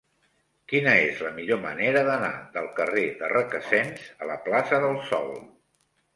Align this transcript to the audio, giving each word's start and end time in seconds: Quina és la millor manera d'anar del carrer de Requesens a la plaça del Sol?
Quina 0.71 0.93
és 1.09 1.19
la 1.25 1.33
millor 1.35 1.59
manera 1.65 2.01
d'anar 2.07 2.31
del 2.57 2.71
carrer 2.81 3.05
de 3.21 3.31
Requesens 3.35 4.09
a 4.27 4.33
la 4.33 4.41
plaça 4.49 4.83
del 4.89 4.99
Sol? 5.13 5.33